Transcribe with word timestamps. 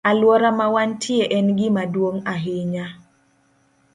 Alwora 0.09 0.49
ma 0.57 0.65
wantie 0.75 1.25
en 1.37 1.47
gima 1.57 1.83
duong' 1.93 2.25
ahinya. 2.33 2.85